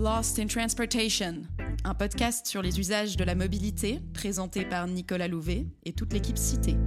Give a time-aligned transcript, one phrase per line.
[0.00, 1.42] Lost in Transportation,
[1.84, 6.38] un podcast sur les usages de la mobilité présenté par Nicolas Louvet et toute l'équipe
[6.38, 6.78] citée.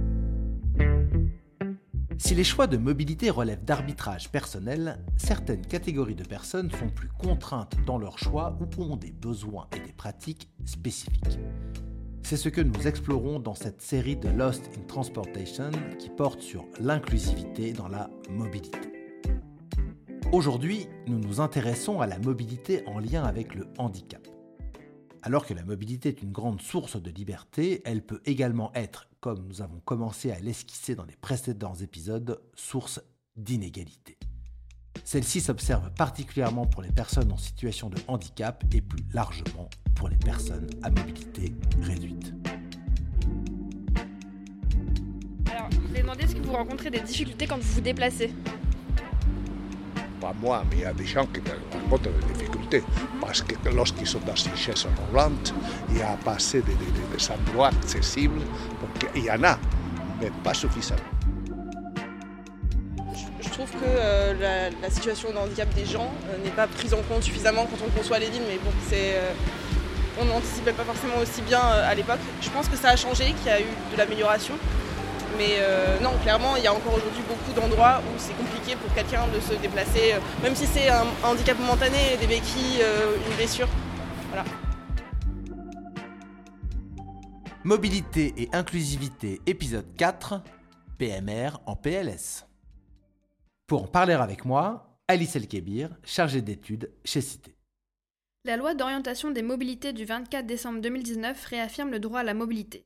[2.18, 7.76] Si les choix de mobilité relèvent d'arbitrage personnel, certaines catégories de personnes sont plus contraintes
[7.86, 11.38] dans leurs choix ou ont des besoins et des pratiques spécifiques.
[12.24, 15.70] C'est ce que nous explorons dans cette série de Lost in Transportation
[16.00, 18.93] qui porte sur l'inclusivité dans la mobilité.
[20.34, 24.26] Aujourd'hui, nous nous intéressons à la mobilité en lien avec le handicap.
[25.22, 29.46] Alors que la mobilité est une grande source de liberté, elle peut également être, comme
[29.46, 33.00] nous avons commencé à l'esquisser dans les précédents épisodes, source
[33.36, 34.18] d'inégalité.
[35.04, 40.16] Celle-ci s'observe particulièrement pour les personnes en situation de handicap et plus largement pour les
[40.16, 42.34] personnes à mobilité réduite.
[45.48, 48.34] Alors, je vais demander est-ce que vous rencontrez des difficultés quand vous vous déplacez
[50.24, 51.40] pas moi, mais il y a des gens qui
[51.72, 52.82] rencontrent des difficultés.
[53.20, 55.52] Parce que lorsqu'ils sont dans une chaise roulante,
[55.90, 58.40] il y a pas assez de, de, de, des endroits accessibles.
[58.80, 59.58] Donc il y en a,
[60.20, 61.02] mais pas suffisamment.
[63.42, 66.94] Je trouve que euh, la, la, situation de handicap des gens euh, n'est pas prise
[66.94, 69.16] en compte suffisamment quand on conçoit les villes, mais bon, c'est.
[69.16, 69.32] Euh,
[70.20, 72.20] on n'anticipait pas forcément aussi bien euh, à l'époque.
[72.40, 74.54] Je pense que ça a changé, qu'il y a eu de l'amélioration.
[75.36, 78.92] Mais euh, non, clairement, il y a encore aujourd'hui beaucoup d'endroits où c'est compliqué pour
[78.94, 83.36] quelqu'un de se déplacer, euh, même si c'est un handicap momentané, des béquilles, euh, une
[83.36, 83.68] blessure.
[84.28, 84.44] Voilà.
[87.64, 90.42] Mobilité et inclusivité, épisode 4,
[90.98, 92.46] PMR en PLS.
[93.66, 97.56] Pour en parler avec moi, Alice Elkebir, chargée d'études chez Cité.
[98.44, 102.84] La loi d'orientation des mobilités du 24 décembre 2019 réaffirme le droit à la mobilité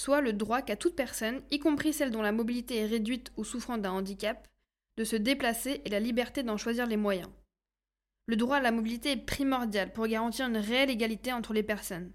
[0.00, 3.44] soit le droit qu'a toute personne, y compris celle dont la mobilité est réduite ou
[3.44, 4.48] souffrant d'un handicap,
[4.96, 7.28] de se déplacer et la liberté d'en choisir les moyens.
[8.26, 12.12] Le droit à la mobilité est primordial pour garantir une réelle égalité entre les personnes.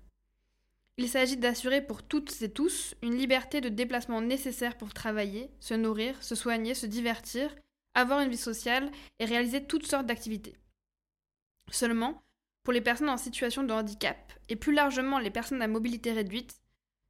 [0.98, 5.74] Il s'agit d'assurer pour toutes et tous une liberté de déplacement nécessaire pour travailler, se
[5.74, 7.54] nourrir, se soigner, se divertir,
[7.94, 8.90] avoir une vie sociale
[9.20, 10.56] et réaliser toutes sortes d'activités.
[11.70, 12.24] Seulement,
[12.64, 16.56] pour les personnes en situation de handicap, et plus largement les personnes à mobilité réduite,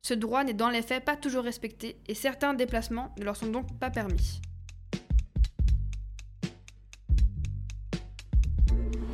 [0.07, 3.47] ce droit n'est dans les faits pas toujours respecté et certains déplacements ne leur sont
[3.47, 4.39] donc pas permis.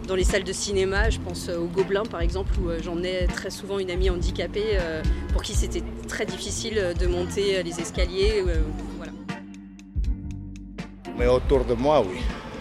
[0.06, 3.50] Dans les salles de cinéma, je pense au Gobelin par exemple, où j'en ai très
[3.50, 4.80] souvent une amie handicapée
[5.32, 8.44] pour qui c'était très difficile de monter les escaliers.
[8.98, 9.14] Voilà.
[11.18, 12.18] Mais autour de moi, oui,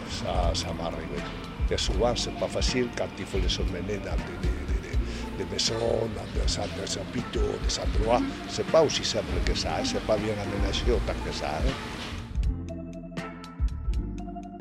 [0.08, 1.20] ça, ça m'est arrivé.
[1.68, 4.59] Et souvent, c'est pas facile quand il faut les emmener dans des,
[5.40, 5.74] des maisons,
[6.14, 8.20] dans des, hôpitaux, des endroits.
[8.48, 11.50] C'est pas aussi simple que ça, c'est pas bien aménagé autant que ça.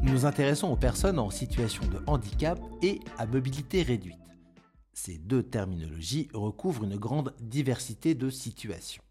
[0.01, 4.15] Nous nous intéressons aux personnes en situation de handicap et à mobilité réduite.
[4.93, 9.03] Ces deux terminologies recouvrent une grande diversité de situations.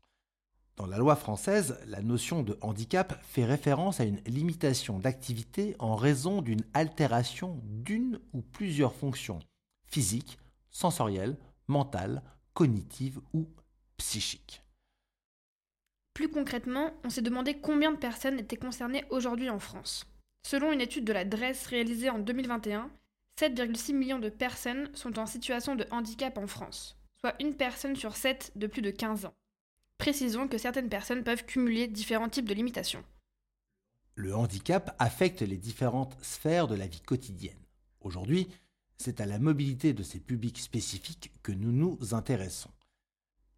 [0.77, 5.97] Dans la loi française, la notion de handicap fait référence à une limitation d'activité en
[5.97, 9.41] raison d'une altération d'une ou plusieurs fonctions
[9.91, 10.39] physiques,
[10.71, 11.37] sensorielles,
[11.69, 12.23] mentale,
[12.55, 13.49] cognitive ou
[13.97, 14.63] psychique.
[16.15, 20.05] Plus concrètement, on s'est demandé combien de personnes étaient concernées aujourd'hui en France.
[20.45, 22.91] Selon une étude de la DRES réalisée en 2021,
[23.41, 28.17] 7,6 millions de personnes sont en situation de handicap en France, soit une personne sur
[28.17, 29.35] 7 de plus de 15 ans.
[29.99, 33.05] Précisons que certaines personnes peuvent cumuler différents types de limitations.
[34.17, 37.63] Le handicap affecte les différentes sphères de la vie quotidienne.
[38.01, 38.49] Aujourd'hui,
[38.99, 42.71] c'est à la mobilité de ces publics spécifiques que nous nous intéressons.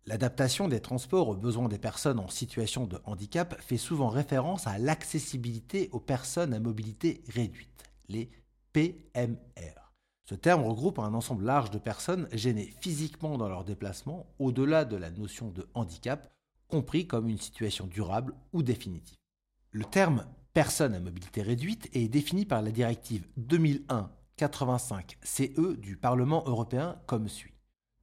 [0.07, 4.79] L'adaptation des transports aux besoins des personnes en situation de handicap fait souvent référence à
[4.79, 8.31] l'accessibilité aux personnes à mobilité réduite, les
[8.73, 9.93] PMR.
[10.25, 14.97] Ce terme regroupe un ensemble large de personnes gênées physiquement dans leurs déplacements au-delà de
[14.97, 16.33] la notion de handicap,
[16.69, 19.17] compris comme une situation durable ou définitive.
[19.73, 25.99] Le terme personne à mobilité réduite est défini par la directive 2001 85 CE du
[25.99, 27.53] Parlement européen comme suit.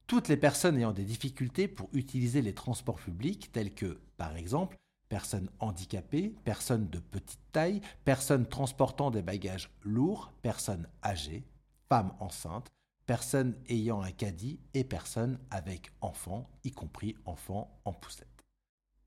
[0.06, 4.76] Toutes les personnes ayant des difficultés pour utiliser les transports publics tels que, par exemple,
[5.08, 11.42] personnes handicapées, personnes de petite taille, personnes transportant des bagages lourds, personnes âgées,
[11.88, 12.68] femmes enceintes,
[13.04, 18.44] personnes ayant un caddie et personnes avec enfants, y compris enfants en poussette.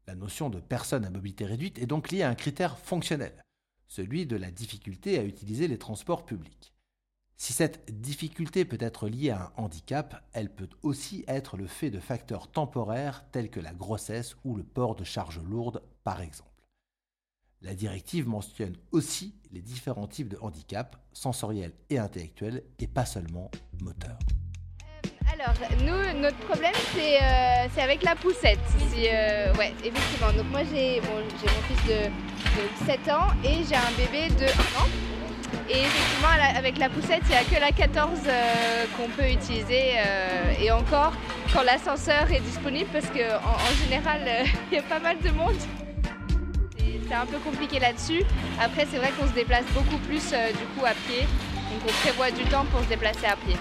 [0.05, 3.41] La notion de personne à mobilité réduite est donc liée à un critère fonctionnel,
[3.87, 6.73] celui de la difficulté à utiliser les transports publics.
[7.41, 11.89] Si cette difficulté peut être liée à un handicap, elle peut aussi être le fait
[11.89, 16.51] de facteurs temporaires tels que la grossesse ou le port de charges lourdes, par exemple.
[17.63, 23.49] La directive mentionne aussi les différents types de handicap, sensoriels et intellectuels, et pas seulement
[23.81, 24.19] moteurs.
[25.33, 28.59] Alors, nous, notre problème, c'est euh, avec la poussette.
[28.97, 30.31] Euh, ouais, effectivement.
[30.37, 35.11] Donc, moi, j'ai mon fils de, 7 ans et j'ai un bébé de 1 an.
[35.69, 36.27] Et effectivement,
[36.57, 39.95] avec la poussette, il n'y a que la 14 euh, qu'on peut utiliser.
[40.59, 41.13] et encore,
[41.53, 44.21] quand l'ascenseur est disponible, parce qu'en en, général,
[44.71, 45.55] il y a pas mal de monde.
[46.77, 48.23] C'est un peu compliqué là-dessus.
[48.61, 51.21] Après, c'est vrai qu'on se déplace beaucoup plus du coup à pied.
[51.21, 53.57] Donc, on prévoit du temps pour se déplacer à pied.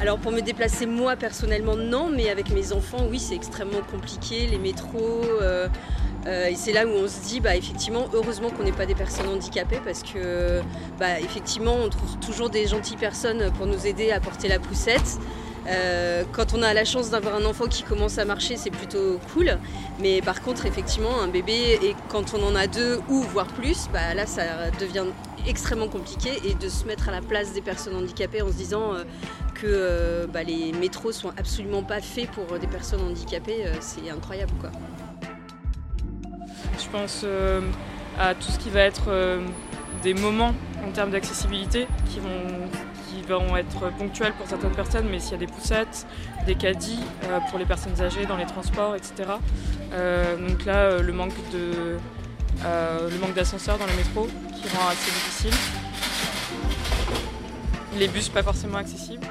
[0.00, 4.46] Alors pour me déplacer moi personnellement non, mais avec mes enfants oui c'est extrêmement compliqué,
[4.46, 5.20] les métros.
[6.26, 9.28] Euh, c'est là où on se dit bah effectivement heureusement qu'on n'est pas des personnes
[9.28, 10.60] handicapées parce que
[10.98, 15.18] bah effectivement on trouve toujours des gentilles personnes pour nous aider à porter la poussette.
[15.66, 19.20] Euh, quand on a la chance d'avoir un enfant qui commence à marcher, c'est plutôt
[19.32, 19.58] cool.
[20.00, 23.88] Mais par contre, effectivement, un bébé, et quand on en a deux ou voire plus,
[23.92, 25.04] bah là, ça devient
[25.46, 26.30] extrêmement compliqué.
[26.44, 28.94] Et de se mettre à la place des personnes handicapées en se disant
[29.54, 34.52] que euh, bah, les métros sont absolument pas faits pour des personnes handicapées, c'est incroyable
[34.60, 34.70] quoi.
[36.92, 37.60] Je pense euh,
[38.18, 39.38] à tout ce qui va être
[40.02, 40.52] des moments
[40.84, 42.68] en termes d'accessibilité qui vont,
[43.08, 46.04] qui vont être ponctuels pour certaines personnes, mais s'il y a des poussettes,
[46.46, 46.98] des caddies
[47.48, 49.30] pour les personnes âgées dans les transports, etc.
[50.48, 51.96] donc là, le manque de
[52.64, 55.54] le manque d'ascenseurs dans les métros qui rend assez difficile.
[57.98, 59.26] Les bus pas forcément accessibles.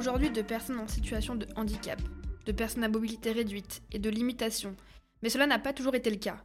[0.00, 2.00] Aujourd'hui de personnes en situation de handicap,
[2.46, 4.74] de personnes à mobilité réduite et de limitation,
[5.20, 6.42] mais cela n'a pas toujours été le cas.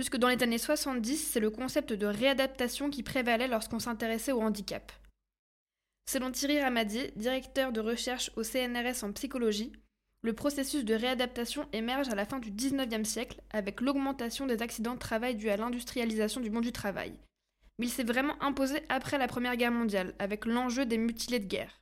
[0.00, 4.40] Jusque dans les années 70, c'est le concept de réadaptation qui prévalait lorsqu'on s'intéressait au
[4.40, 4.90] handicap.
[6.10, 9.70] Selon Thierry Ramadier, directeur de recherche au CNRS en psychologie,
[10.22, 14.94] le processus de réadaptation émerge à la fin du 19e siècle avec l'augmentation des accidents
[14.94, 17.12] de travail dus à l'industrialisation du monde du travail.
[17.78, 21.46] Mais il s'est vraiment imposé après la Première Guerre mondiale, avec l'enjeu des mutilés de
[21.46, 21.80] guerre.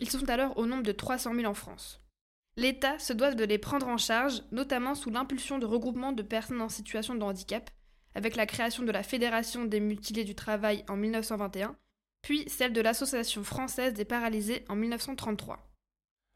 [0.00, 2.00] Ils sont alors au nombre de 300 000 en France.
[2.56, 6.60] L'État se doit de les prendre en charge, notamment sous l'impulsion de regroupements de personnes
[6.60, 7.70] en situation de handicap,
[8.14, 11.76] avec la création de la Fédération des mutilés du travail en 1921,
[12.22, 15.64] puis celle de l'Association française des paralysés en 1933.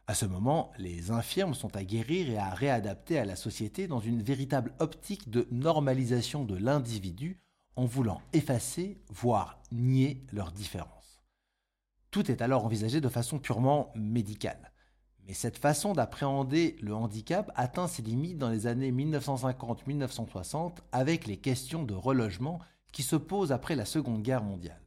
[0.06, 4.00] À ce moment, les infirmes sont à guérir et à réadapter à la société dans
[4.00, 7.38] une véritable optique de normalisation de l'individu
[7.76, 11.01] en voulant effacer, voire nier leurs différences.
[12.12, 14.70] Tout est alors envisagé de façon purement médicale.
[15.26, 21.38] Mais cette façon d'appréhender le handicap atteint ses limites dans les années 1950-1960 avec les
[21.38, 22.60] questions de relogement
[22.92, 24.82] qui se posent après la Seconde Guerre mondiale.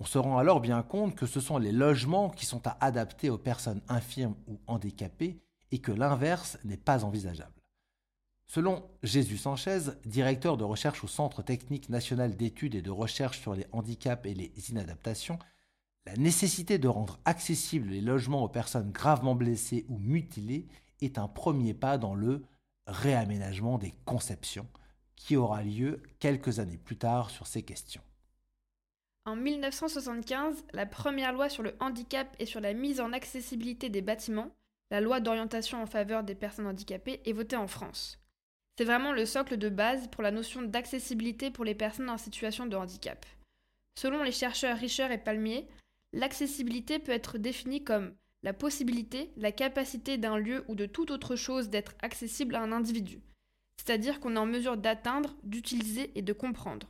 [0.00, 3.30] On se rend alors bien compte que ce sont les logements qui sont à adapter
[3.30, 7.62] aux personnes infirmes ou handicapées et que l'inverse n'est pas envisageable.
[8.48, 13.54] Selon Jésus Sanchez, directeur de recherche au Centre technique national d'études et de recherche sur
[13.54, 15.38] les handicaps et les inadaptations,
[16.06, 20.66] la nécessité de rendre accessibles les logements aux personnes gravement blessées ou mutilées
[21.00, 22.42] est un premier pas dans le
[22.86, 24.66] réaménagement des conceptions
[25.14, 28.02] qui aura lieu quelques années plus tard sur ces questions.
[29.26, 34.00] En 1975, la première loi sur le handicap et sur la mise en accessibilité des
[34.00, 34.50] bâtiments,
[34.90, 38.18] la loi d'orientation en faveur des personnes handicapées, est votée en France.
[38.76, 42.66] C'est vraiment le socle de base pour la notion d'accessibilité pour les personnes en situation
[42.66, 43.26] de handicap.
[43.94, 45.68] Selon les chercheurs Richer et Palmier,
[46.12, 51.36] L'accessibilité peut être définie comme la possibilité, la capacité d'un lieu ou de toute autre
[51.36, 53.20] chose d'être accessible à un individu,
[53.76, 56.88] c'est-à-dire qu'on est en mesure d'atteindre, d'utiliser et de comprendre.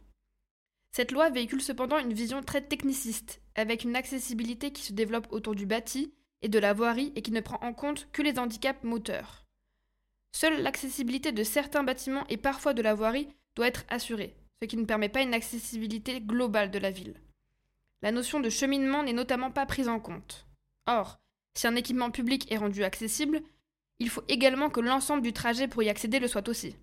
[0.92, 5.54] Cette loi véhicule cependant une vision très techniciste, avec une accessibilité qui se développe autour
[5.54, 8.82] du bâti et de la voirie et qui ne prend en compte que les handicaps
[8.82, 9.44] moteurs.
[10.32, 14.76] Seule l'accessibilité de certains bâtiments et parfois de la voirie doit être assurée, ce qui
[14.76, 17.14] ne permet pas une accessibilité globale de la ville.
[18.02, 20.46] La notion de cheminement n'est notamment pas prise en compte.
[20.86, 21.20] Or,
[21.54, 23.42] si un équipement public est rendu accessible,
[23.98, 26.76] il faut également que l'ensemble du trajet pour y accéder le soit aussi.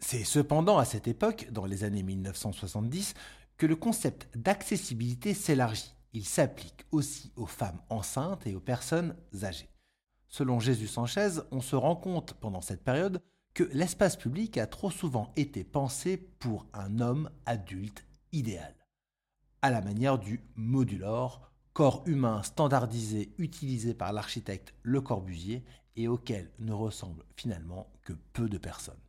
[0.00, 3.14] C'est cependant à cette époque, dans les années 1970,
[3.56, 5.94] que le concept d'accessibilité s'élargit.
[6.12, 9.70] Il s'applique aussi aux femmes enceintes et aux personnes âgées.
[10.26, 13.22] Selon Jésus Sanchez, on se rend compte pendant cette période
[13.54, 18.81] que l'espace public a trop souvent été pensé pour un homme adulte idéal
[19.62, 21.40] à la manière du modulor,
[21.72, 25.62] corps humain standardisé utilisé par l'architecte Le Corbusier
[25.96, 29.00] et auquel ne ressemblent finalement que peu de personnes.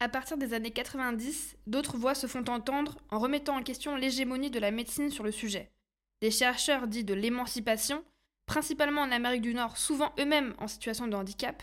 [0.00, 4.50] À partir des années 90, d'autres voix se font entendre en remettant en question l'hégémonie
[4.50, 5.70] de la médecine sur le sujet.
[6.20, 8.04] Des chercheurs dits de l'émancipation,
[8.46, 11.62] principalement en Amérique du Nord, souvent eux-mêmes en situation de handicap,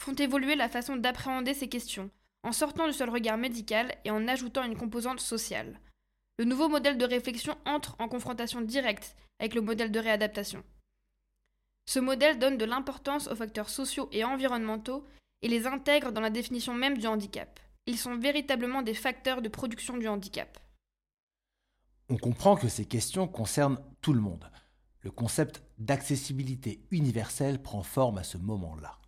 [0.00, 2.10] font évoluer la façon d'appréhender ces questions,
[2.42, 5.80] en sortant du seul regard médical et en ajoutant une composante sociale.
[6.40, 10.64] Le nouveau modèle de réflexion entre en confrontation directe avec le modèle de réadaptation.
[11.84, 15.06] Ce modèle donne de l'importance aux facteurs sociaux et environnementaux
[15.42, 17.60] et les intègre dans la définition même du handicap.
[17.84, 20.58] Ils sont véritablement des facteurs de production du handicap.
[22.08, 24.50] On comprend que ces questions concernent tout le monde.
[25.02, 28.98] Le concept d'accessibilité universelle prend forme à ce moment-là.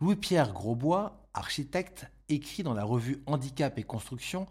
[0.00, 4.48] Louis-Pierre Grosbois, architecte, écrit dans la revue Handicap et Construction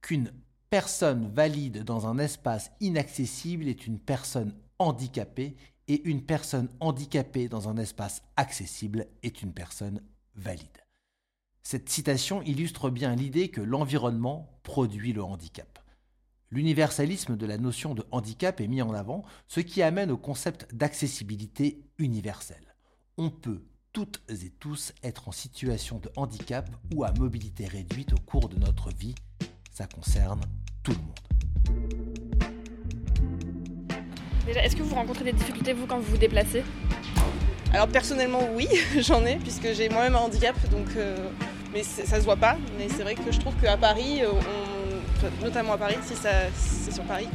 [0.00, 0.32] qu'une
[0.76, 5.56] personne valide dans un espace inaccessible est une personne handicapée
[5.88, 10.02] et une personne handicapée dans un espace accessible est une personne
[10.34, 10.84] valide.
[11.62, 15.78] Cette citation illustre bien l'idée que l'environnement produit le handicap.
[16.50, 20.74] L'universalisme de la notion de handicap est mis en avant, ce qui amène au concept
[20.74, 22.76] d'accessibilité universelle.
[23.16, 23.64] On peut
[23.94, 28.58] toutes et tous être en situation de handicap ou à mobilité réduite au cours de
[28.58, 29.14] notre vie.
[29.72, 30.42] Ça concerne
[30.86, 31.06] tout le monde.
[34.46, 36.62] Déjà, est-ce que vous rencontrez des difficultés, vous, quand vous vous déplacez?
[37.72, 41.16] Alors personnellement, oui, j'en ai, puisque j'ai moi-même un handicap, donc euh,
[41.72, 42.56] mais ça se voit pas.
[42.78, 46.92] Mais c'est vrai que je trouve qu'à Paris, euh, on, notamment à Paris, si c'est
[46.92, 47.28] sur Paris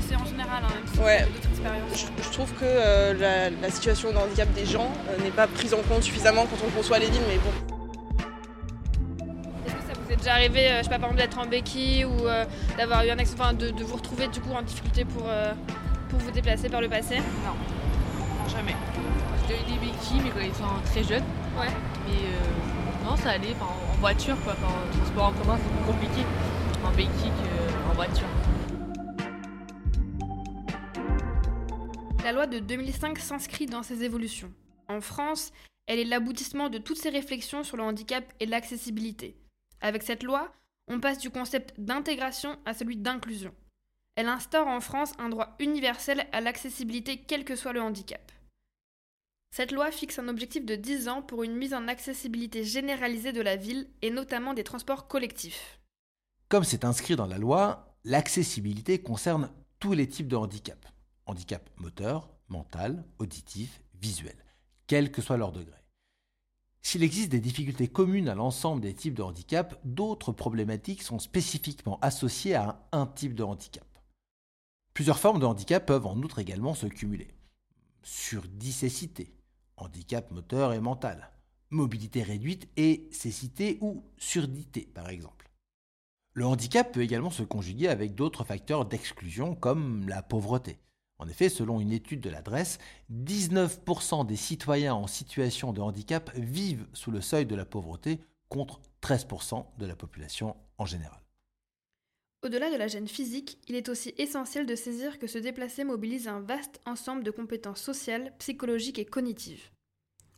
[0.00, 1.20] que c'est en général, hein, ouais.
[1.20, 2.06] d'autres expériences.
[2.22, 5.82] Je, trouve que euh, la, situation de handicap des gens euh, n'est pas prise en
[5.82, 7.73] compte suffisamment quand on conçoit les villes, mais bon.
[10.24, 12.16] Déjà arrivé, je sais pas, par exemple, d'être en béquille ou
[12.78, 15.28] d'avoir eu un accident, enfin, de, de, vous retrouver du coup en difficulté pour,
[16.08, 18.74] pour vous déplacer par le passé Non, non jamais.
[19.46, 21.24] J'ai eu des béquilles, mais quand ils sont très jeunes.
[21.58, 21.68] Ouais.
[22.06, 23.54] Mais non, ça allait.
[23.60, 24.54] en voiture, quoi.
[24.54, 26.26] en transport en commun, c'est plus compliqué
[26.82, 27.32] en béquille
[27.86, 28.26] qu'en voiture.
[32.24, 34.50] La loi de 2005 s'inscrit dans ces évolutions.
[34.88, 35.52] En France,
[35.86, 39.36] elle est l'aboutissement de toutes ces réflexions sur le handicap et l'accessibilité.
[39.80, 40.52] Avec cette loi,
[40.88, 43.54] on passe du concept d'intégration à celui d'inclusion.
[44.16, 48.32] Elle instaure en France un droit universel à l'accessibilité quel que soit le handicap.
[49.50, 53.40] Cette loi fixe un objectif de 10 ans pour une mise en accessibilité généralisée de
[53.40, 55.78] la ville et notamment des transports collectifs.
[56.48, 60.84] Comme c'est inscrit dans la loi, l'accessibilité concerne tous les types de handicap.
[61.26, 64.36] Handicap moteur, mental, auditif, visuel,
[64.86, 65.83] quel que soit leur degré.
[66.86, 71.98] S'il existe des difficultés communes à l'ensemble des types de handicap, d'autres problématiques sont spécifiquement
[72.02, 73.86] associées à un type de handicap.
[74.92, 77.28] Plusieurs formes de handicap peuvent en outre également se cumuler.
[78.02, 79.34] Surdicécité,
[79.78, 81.30] handicap moteur et mental,
[81.70, 85.50] mobilité réduite et cécité ou surdité par exemple.
[86.34, 90.78] Le handicap peut également se conjuguer avec d'autres facteurs d'exclusion comme la pauvreté.
[91.18, 92.78] En effet, selon une étude de l'adresse,
[93.12, 98.80] 19% des citoyens en situation de handicap vivent sous le seuil de la pauvreté contre
[99.02, 101.20] 13% de la population en général.
[102.44, 106.28] Au-delà de la gêne physique, il est aussi essentiel de saisir que se déplacer mobilise
[106.28, 109.70] un vaste ensemble de compétences sociales, psychologiques et cognitives.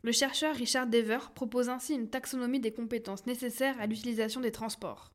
[0.02, 5.10] Le chercheur Richard Dever propose ainsi une taxonomie des compétences nécessaires à l'utilisation des transports.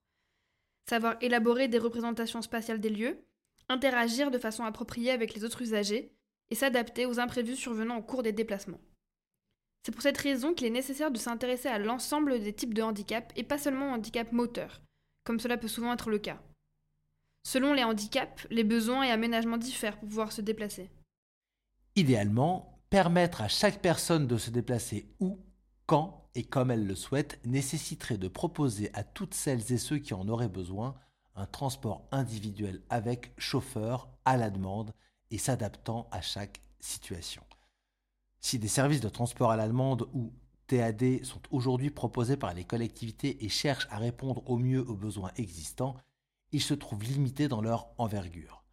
[0.89, 3.23] Savoir élaborer des représentations spatiales des lieux,
[3.71, 6.13] interagir de façon appropriée avec les autres usagers
[6.49, 8.81] et s'adapter aux imprévus survenant au cours des déplacements.
[9.83, 13.33] C'est pour cette raison qu'il est nécessaire de s'intéresser à l'ensemble des types de handicap
[13.35, 14.81] et pas seulement au handicap moteur,
[15.23, 16.39] comme cela peut souvent être le cas.
[17.43, 20.91] Selon les handicaps, les besoins et aménagements diffèrent pour pouvoir se déplacer.
[21.95, 25.39] Idéalement, permettre à chaque personne de se déplacer où,
[25.87, 30.13] quand et comme elle le souhaite nécessiterait de proposer à toutes celles et ceux qui
[30.13, 30.95] en auraient besoin
[31.35, 34.93] un transport individuel avec chauffeur à la demande
[35.29, 37.43] et s'adaptant à chaque situation.
[38.39, 40.33] Si des services de transport à la demande ou
[40.67, 45.31] TAD sont aujourd'hui proposés par les collectivités et cherchent à répondre au mieux aux besoins
[45.35, 45.95] existants,
[46.51, 48.63] ils se trouvent limités dans leur envergure.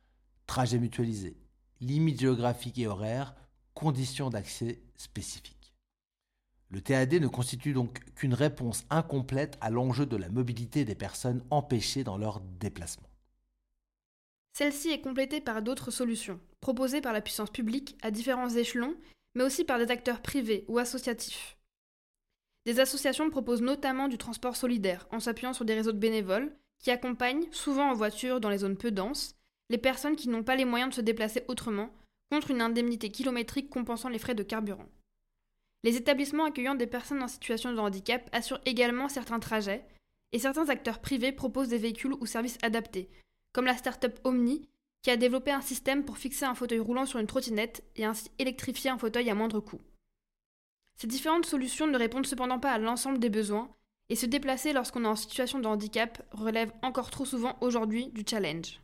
[0.47, 1.37] Trajet mutualisé,
[1.81, 3.35] limites géographiques et horaires,
[3.75, 5.58] conditions d'accès spécifiques.
[6.71, 11.43] Le TAD ne constitue donc qu'une réponse incomplète à l'enjeu de la mobilité des personnes
[11.51, 13.09] empêchées dans leur déplacement.
[14.53, 18.97] Celle-ci est complétée par d'autres solutions, proposées par la puissance publique à différents échelons,
[19.35, 21.57] mais aussi par des acteurs privés ou associatifs.
[22.67, 26.91] Des associations proposent notamment du transport solidaire en s'appuyant sur des réseaux de bénévoles qui
[26.91, 29.37] accompagnent, souvent en voiture dans les zones peu denses,
[29.71, 31.91] les personnes qui n'ont pas les moyens de se déplacer autrement,
[32.31, 34.89] contre une indemnité kilométrique compensant les frais de carburant.
[35.85, 39.85] Les établissements accueillant des personnes en situation de handicap assurent également certains trajets,
[40.33, 43.09] et certains acteurs privés proposent des véhicules ou services adaptés,
[43.53, 44.69] comme la start-up Omni,
[45.03, 48.31] qui a développé un système pour fixer un fauteuil roulant sur une trottinette et ainsi
[48.39, 49.81] électrifier un fauteuil à moindre coût.
[50.97, 53.71] Ces différentes solutions ne répondent cependant pas à l'ensemble des besoins,
[54.11, 58.25] et se déplacer lorsqu'on est en situation de handicap relève encore trop souvent aujourd'hui du
[58.29, 58.81] challenge.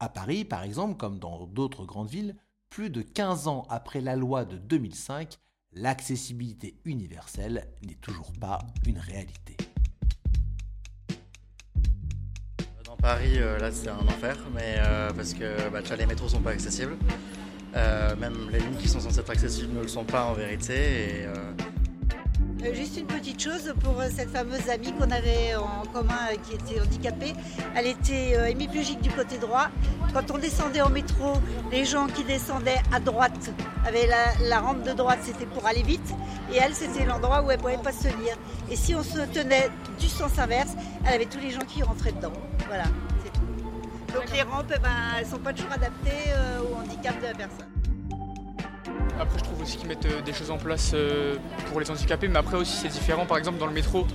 [0.00, 2.36] À Paris, par exemple, comme dans d'autres grandes villes,
[2.70, 5.38] plus de 15 ans après la loi de 2005,
[5.74, 9.56] l'accessibilité universelle n'est toujours pas une réalité.
[12.84, 16.40] Dans Paris, euh, là c'est un enfer, mais euh, parce que bah, les métros sont
[16.40, 16.96] pas accessibles.
[17.74, 21.26] Euh, même les lignes qui sont censées être accessibles ne le sont pas en vérité.
[22.70, 26.54] Juste une petite chose pour euh, cette fameuse amie qu'on avait en commun euh, qui
[26.54, 27.32] était handicapée.
[27.74, 29.68] Elle était hémiplégique du côté droit.
[30.14, 31.34] Quand on descendait en métro,
[31.70, 33.50] les gens qui descendaient à droite
[33.84, 34.08] avaient
[34.40, 36.14] la, rampe de droite, c'était pour aller vite.
[36.52, 38.36] Et elle, c'était l'endroit où elle ne pouvait pas se tenir.
[38.70, 40.72] Et si on se tenait du sens inverse,
[41.04, 42.32] elle avait tous les gens qui rentraient dedans.
[42.68, 42.84] Voilà,
[43.24, 44.14] c'est tout.
[44.14, 47.34] Donc les rampes, eh ben, elles ne sont pas toujours adaptées au handicap de la
[47.34, 47.71] personne.
[49.20, 51.36] Après, je trouve aussi qu'ils mettent euh, des choses en place euh,
[51.68, 53.26] pour les handicapés, mais après aussi c'est différent.
[53.26, 54.06] Par exemple, dans le métro,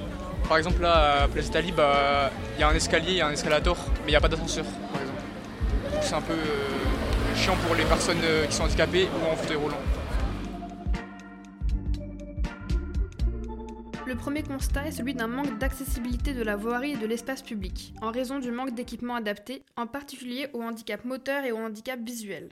[0.48, 3.28] par exemple là à Place Italie, bah, il y a un escalier, il y a
[3.28, 6.02] un escalator, mais il n'y a pas d'ascenseur, par exemple.
[6.02, 9.78] c'est un peu euh, chiant pour les personnes qui sont handicapées ou en fauteuil roulant.
[14.08, 17.94] Le premier constat est celui d'un manque d'accessibilité de la voirie et de l'espace public,
[18.02, 22.50] en raison du manque d'équipements adaptés, en particulier au handicap moteur et au handicap visuel.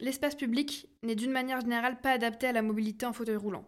[0.00, 3.66] L'espace public n'est d'une manière générale pas adapté à la mobilité en fauteuil roulant.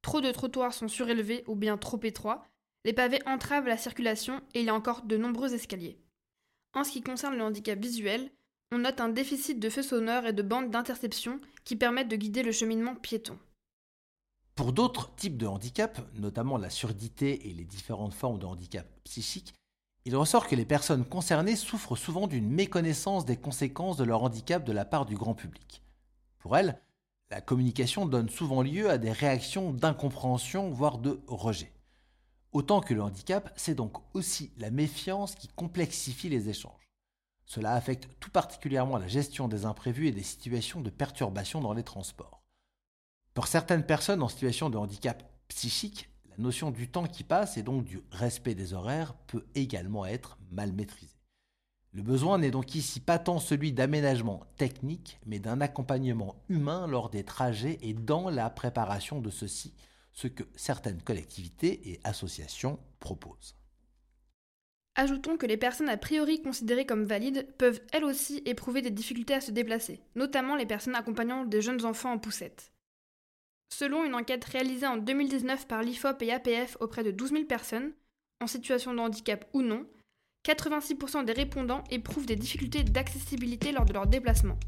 [0.00, 2.46] Trop de trottoirs sont surélevés ou bien trop étroits,
[2.84, 5.98] les pavés entravent la circulation et il y a encore de nombreux escaliers.
[6.72, 8.30] En ce qui concerne le handicap visuel,
[8.72, 12.42] on note un déficit de feux sonores et de bandes d'interception qui permettent de guider
[12.42, 13.38] le cheminement piéton.
[14.54, 19.52] Pour d'autres types de handicap, notamment la surdité et les différentes formes de handicap psychique,
[20.06, 24.62] il ressort que les personnes concernées souffrent souvent d'une méconnaissance des conséquences de leur handicap
[24.62, 25.82] de la part du grand public.
[26.38, 26.80] Pour elles,
[27.28, 31.72] la communication donne souvent lieu à des réactions d'incompréhension, voire de rejet.
[32.52, 36.88] Autant que le handicap, c'est donc aussi la méfiance qui complexifie les échanges.
[37.44, 41.82] Cela affecte tout particulièrement la gestion des imprévus et des situations de perturbation dans les
[41.82, 42.44] transports.
[43.34, 47.62] Pour certaines personnes en situation de handicap psychique, la notion du temps qui passe et
[47.62, 51.16] donc du respect des horaires peut également être mal maîtrisée.
[51.92, 57.08] Le besoin n'est donc ici pas tant celui d'aménagement technique, mais d'un accompagnement humain lors
[57.08, 59.72] des trajets et dans la préparation de ceux-ci,
[60.12, 63.56] ce que certaines collectivités et associations proposent.
[64.94, 69.34] Ajoutons que les personnes a priori considérées comme valides peuvent elles aussi éprouver des difficultés
[69.34, 72.72] à se déplacer, notamment les personnes accompagnant des jeunes enfants en poussette.
[73.68, 77.92] Selon une enquête réalisée en 2019 par l'IFOP et APF auprès de 12 000 personnes,
[78.40, 79.86] en situation de handicap ou non,
[80.46, 84.58] 86% des répondants éprouvent des difficultés d'accessibilité lors de leur déplacement.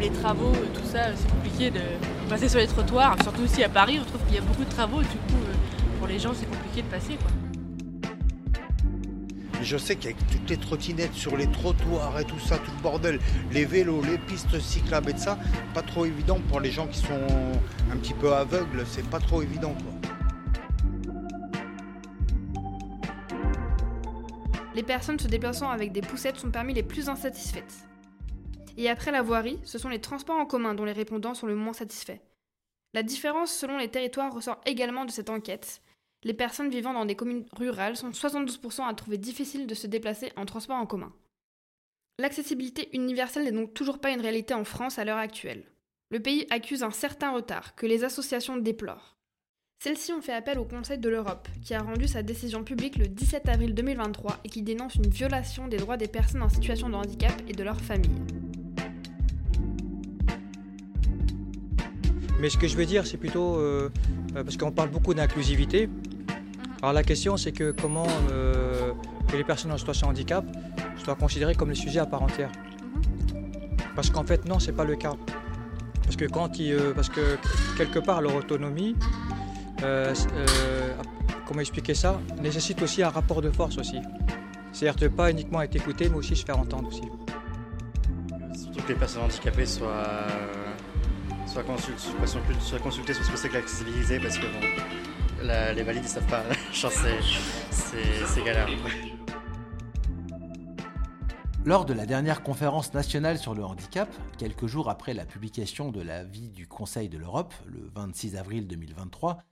[0.00, 1.80] Les travaux, tout ça, c'est compliqué de
[2.28, 4.70] passer sur les trottoirs, surtout aussi à Paris, on trouve qu'il y a beaucoup de
[4.70, 7.18] travaux, du coup, euh, pour les gens, c'est compliqué de passer.
[9.62, 13.20] Je sais qu'avec toutes les trottinettes sur les trottoirs et tout ça, tout le bordel,
[13.50, 15.38] les vélos, les pistes cyclables et tout ça,
[15.74, 17.26] pas trop évident pour les gens qui sont
[17.92, 19.92] un petit peu aveugles, c'est pas trop évident quoi.
[24.74, 27.88] Les personnes se déplaçant avec des poussettes sont parmi les plus insatisfaites.
[28.76, 31.56] Et après la voirie, ce sont les transports en commun dont les répondants sont le
[31.56, 32.20] moins satisfaits.
[32.94, 35.82] La différence selon les territoires ressort également de cette enquête,
[36.24, 40.32] les personnes vivant dans des communes rurales sont 72% à trouver difficile de se déplacer
[40.36, 41.12] en transport en commun.
[42.18, 45.64] L'accessibilité universelle n'est donc toujours pas une réalité en France à l'heure actuelle.
[46.10, 49.16] Le pays accuse un certain retard que les associations déplorent.
[49.80, 53.06] Celles-ci ont fait appel au Conseil de l'Europe, qui a rendu sa décision publique le
[53.06, 56.96] 17 avril 2023 et qui dénonce une violation des droits des personnes en situation de
[56.96, 58.10] handicap et de leurs familles.
[62.40, 63.90] Mais ce que je veux dire, c'est plutôt, euh,
[64.34, 65.88] euh, parce qu'on parle beaucoup d'inclusivité,
[66.80, 68.92] alors la question, c'est que comment euh,
[69.32, 70.44] les personnes en situation de handicap
[71.02, 72.50] soient considérées comme des sujets à part entière.
[73.96, 75.14] Parce qu'en fait, non, c'est pas le cas.
[76.04, 77.36] Parce que quand ils, euh, parce que
[77.76, 78.94] quelque part, leur autonomie,
[79.82, 80.14] euh,
[81.46, 83.98] comment expliquer ça, nécessite aussi un rapport de force aussi.
[84.72, 87.02] C'est-à-dire de pas uniquement être écouté, mais aussi se faire entendre aussi.
[88.54, 90.26] Surtout que les personnes handicapées soient,
[91.46, 94.46] soient, consultées, sur ce que c'est que l'accessibilité, parce que
[95.42, 96.44] les valides ne savent pas.
[96.72, 98.68] c'est galère.
[101.64, 106.00] Lors de la dernière conférence nationale sur le handicap, quelques jours après la publication de
[106.00, 109.42] l'avis du Conseil de l'Europe, le 26 avril 2023,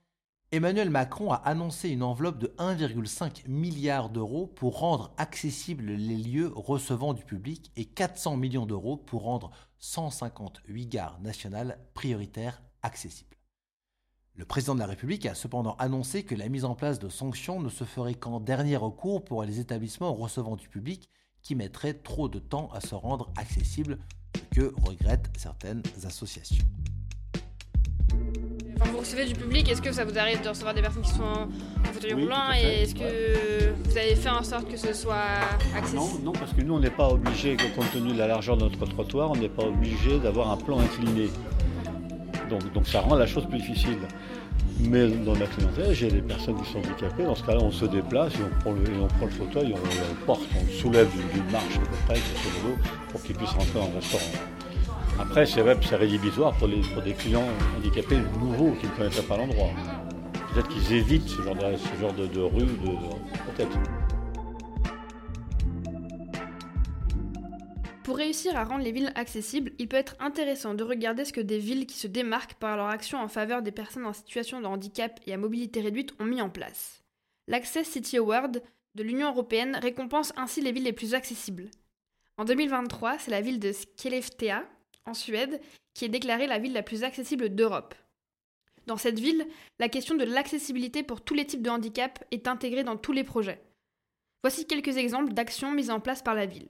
[0.51, 6.51] Emmanuel Macron a annoncé une enveloppe de 1,5 milliard d'euros pour rendre accessibles les lieux
[6.55, 13.36] recevant du public et 400 millions d'euros pour rendre 158 gares nationales prioritaires accessibles.
[14.37, 17.59] Le président de la République a cependant annoncé que la mise en place de sanctions
[17.59, 21.09] ne se ferait qu'en dernier recours pour les établissements recevant du public
[21.41, 23.97] qui mettraient trop de temps à se rendre accessibles,
[24.35, 26.63] ce que regrettent certaines associations.
[28.79, 31.09] Enfin, vous recevez du public, est-ce que ça vous arrive de recevoir des personnes qui
[31.09, 35.39] sont en fauteuil roulant et est-ce que vous avez fait en sorte que ce soit
[35.75, 38.55] accessible non, non, parce que nous on n'est pas obligé, compte tenu de la largeur
[38.55, 41.31] de notre trottoir, on n'est pas obligé d'avoir un plan incliné.
[42.49, 43.97] Donc, donc ça rend la chose plus difficile.
[44.79, 47.23] Mais dans la clientèle, j'ai des personnes qui sont handicapées.
[47.23, 49.73] Dans ce cas-là, on se déplace et on prend le, et on prend le fauteuil,
[49.73, 52.19] on, porte, on le soulève d'une marche à peu près,
[53.11, 54.23] pour qu'il puisse rentrer dans le restaurant.
[55.19, 59.21] Après, c'est vrai, c'est rédhibitoire pour, les, pour des clients handicapés nouveaux qui ne connaissent
[59.21, 59.69] pas l'endroit.
[60.53, 62.91] Peut-être qu'ils évitent ce genre de, ce genre de, de rue, de,
[63.55, 63.77] peut-être.
[68.07, 71.41] Pour réussir à rendre les villes accessibles, il peut être intéressant de regarder ce que
[71.41, 74.65] des villes qui se démarquent par leur action en faveur des personnes en situation de
[74.65, 77.03] handicap et à mobilité réduite ont mis en place.
[77.49, 78.63] L'Access City Award
[78.95, 81.69] de l'Union européenne récompense ainsi les villes les plus accessibles.
[82.37, 84.63] En 2023, c'est la ville de Skellefteå,
[85.05, 85.59] en Suède,
[85.93, 87.93] qui est déclarée la ville la plus accessible d'Europe.
[88.85, 89.45] Dans cette ville,
[89.79, 93.25] la question de l'accessibilité pour tous les types de handicap est intégrée dans tous les
[93.25, 93.61] projets.
[94.43, 96.69] Voici quelques exemples d'actions mises en place par la ville.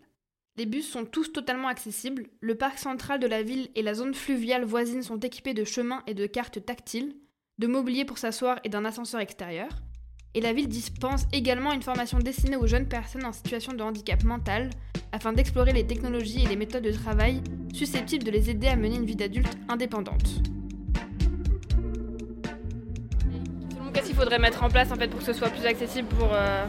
[0.59, 4.15] Les bus sont tous totalement accessibles, le parc central de la ville et la zone
[4.15, 7.15] fluviale voisine sont équipés de chemins et de cartes tactiles,
[7.59, 9.69] de mobilier pour s'asseoir et d'un ascenseur extérieur,
[10.33, 14.23] et la ville dispense également une formation destinée aux jeunes personnes en situation de handicap
[14.23, 14.71] mental,
[15.11, 18.95] afin d'explorer les technologies et les méthodes de travail susceptibles de les aider à mener
[18.95, 20.41] une vie d'adulte indépendante.
[23.93, 26.65] Qu'est-ce qu'il faudrait mettre en place pour que ce soit plus accessible euh,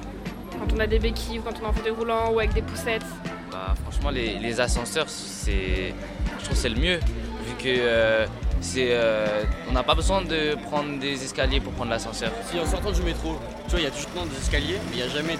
[0.53, 3.07] quand on a des béquilles, quand on est en fauteuil roulant ou avec des poussettes
[3.50, 5.94] bah, franchement, les, ascenseurs, c'est,
[6.38, 8.26] je trouve c'est le mieux, vu que euh,
[8.61, 12.30] c'est, euh, on n'a pas besoin de prendre des escaliers pour prendre l'ascenseur.
[12.50, 14.96] Si en sortant du métro, tu vois, il y a toujours des escaliers, mais il
[14.96, 15.38] n'y a jamais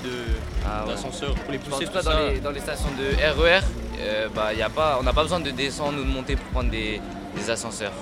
[0.67, 1.85] ah d'ascenseur pour les pousser.
[1.87, 3.63] Tout dans, les, dans les stations de RER, e
[4.01, 6.47] euh, bah, y a pas, on n'a pas besoin de descendre ou de monter pour
[6.47, 7.01] prendre des,
[7.49, 7.93] ascenseurs.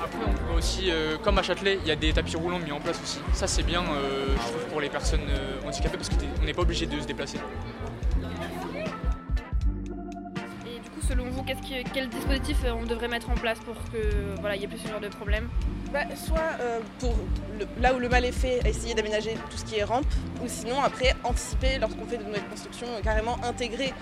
[0.00, 0.90] Après, on peut aussi,
[1.24, 3.18] comme à Châtelet, il y a des tapis roulants mis en place aussi.
[3.32, 5.26] Ça, c'est bien, je trouve, pour les personnes
[5.66, 7.38] handicapées parce qu'on n'est pas obligé de se déplacer.
[11.08, 11.42] Selon vous,
[11.94, 14.78] quel dispositif euh, on devrait mettre en place pour que voilà, il n'y ait plus
[14.78, 15.48] ce genre de problème
[15.92, 17.14] bah, Soit euh, pour
[17.80, 20.06] là où le mal est fait, essayer d'aménager tout ce qui est rampe,
[20.42, 23.92] ou sinon après anticiper lorsqu'on fait de nouvelles constructions, euh, carrément intégrer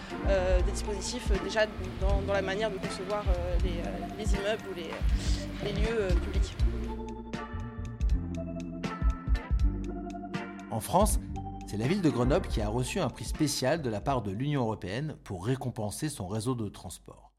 [0.66, 1.66] des dispositifs déjà
[2.00, 3.24] dans, la manière de concevoir
[3.62, 4.90] les, immeubles ou les,
[5.64, 6.54] les lieux publics.
[10.70, 11.20] En France,
[11.66, 14.30] c'est la ville de Grenoble qui a reçu un prix spécial de la part de
[14.30, 17.32] l'Union européenne pour récompenser son réseau de transport.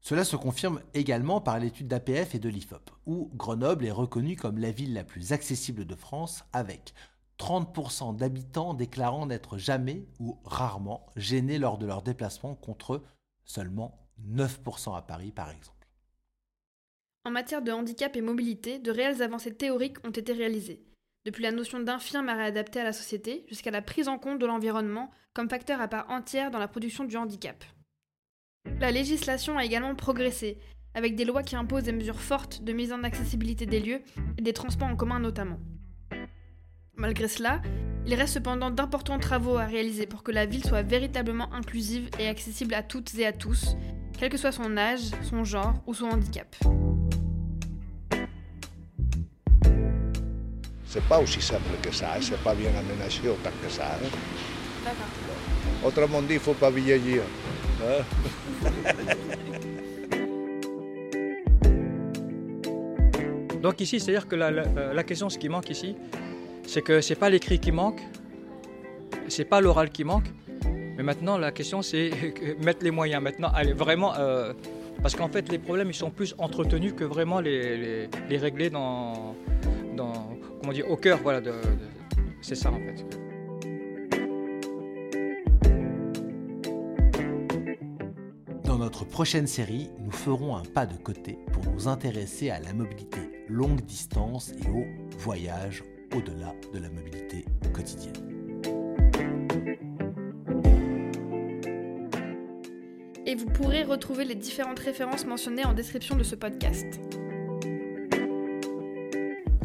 [0.00, 4.58] Cela se confirme également par l'étude d'APF et de l'IFOP, où Grenoble est reconnue comme
[4.58, 6.92] la ville la plus accessible de France avec
[7.38, 13.00] 30% d'habitants déclarant n'être jamais ou rarement gênés lors de leur déplacement contre
[13.44, 15.88] seulement 9% à Paris par exemple.
[17.24, 20.84] En matière de handicap et mobilité, de réelles avancées théoriques ont été réalisées
[21.24, 24.46] depuis la notion d'infirme à réadapter à la société jusqu'à la prise en compte de
[24.46, 27.64] l'environnement comme facteur à part entière dans la production du handicap.
[28.80, 30.58] La législation a également progressé,
[30.94, 34.02] avec des lois qui imposent des mesures fortes de mise en accessibilité des lieux
[34.38, 35.58] et des transports en commun notamment.
[36.94, 37.62] Malgré cela,
[38.06, 42.28] il reste cependant d'importants travaux à réaliser pour que la ville soit véritablement inclusive et
[42.28, 43.76] accessible à toutes et à tous,
[44.18, 46.54] quel que soit son âge, son genre ou son handicap.
[50.92, 53.86] C'est pas aussi simple que ça, c'est pas bien aménagé autant que ça.
[53.94, 54.08] Hein.
[54.84, 55.06] D'accord.
[55.86, 57.22] Autrement dit, il faut pas vieillir.
[57.82, 58.02] Hein.
[63.62, 65.96] Donc ici, c'est-à-dire que la, la, question, ce qui manque ici,
[66.66, 68.02] c'est que c'est pas l'écrit qui manque,
[69.28, 70.26] c'est pas l'oral qui manque,
[70.96, 72.10] mais maintenant la question c'est
[72.62, 73.22] mettre les moyens.
[73.22, 74.52] Maintenant, allez, vraiment, euh,
[75.00, 78.68] parce qu'en fait les problèmes ils sont plus entretenus que vraiment les, les, les régler
[78.68, 79.34] dans,
[79.96, 81.52] dans, comment dire, au cœur, voilà, de,
[82.40, 83.04] c'est ça en fait.
[88.64, 92.72] Dans notre prochaine série, nous ferons un pas de côté pour nous intéresser à la
[92.72, 94.86] mobilité longue distance et au
[95.18, 95.82] voyage
[96.14, 98.12] au-delà de la mobilité quotidienne.
[103.26, 106.86] Et vous pourrez retrouver les différentes références mentionnées en description de ce podcast.